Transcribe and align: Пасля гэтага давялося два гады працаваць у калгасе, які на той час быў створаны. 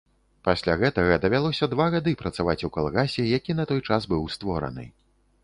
Пасля 0.47 0.73
гэтага 0.83 1.17
давялося 1.25 1.69
два 1.73 1.87
гады 1.97 2.15
працаваць 2.23 2.57
у 2.69 2.71
калгасе, 2.79 3.27
які 3.37 3.59
на 3.61 3.69
той 3.75 3.85
час 3.91 4.11
быў 4.17 4.27
створаны. 4.39 4.89